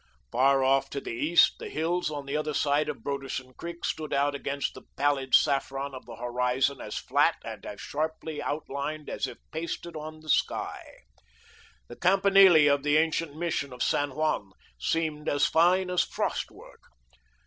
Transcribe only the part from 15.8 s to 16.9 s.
as frost work.